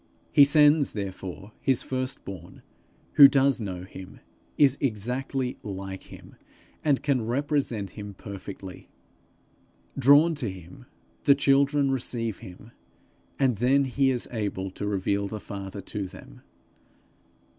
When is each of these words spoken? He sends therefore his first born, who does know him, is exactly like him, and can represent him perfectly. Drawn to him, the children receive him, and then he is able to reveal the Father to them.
He 0.31 0.45
sends 0.45 0.93
therefore 0.93 1.51
his 1.61 1.83
first 1.83 2.25
born, 2.25 2.63
who 3.17 3.27
does 3.27 3.61
know 3.61 3.83
him, 3.83 4.19
is 4.57 4.75
exactly 4.81 5.57
like 5.61 6.05
him, 6.05 6.37
and 6.83 7.03
can 7.03 7.23
represent 7.27 7.91
him 7.91 8.15
perfectly. 8.15 8.89
Drawn 9.95 10.33
to 10.33 10.49
him, 10.49 10.87
the 11.25 11.35
children 11.35 11.91
receive 11.91 12.39
him, 12.39 12.71
and 13.37 13.57
then 13.57 13.83
he 13.83 14.09
is 14.09 14.27
able 14.31 14.71
to 14.71 14.87
reveal 14.87 15.27
the 15.27 15.39
Father 15.39 15.81
to 15.81 16.07
them. 16.07 16.41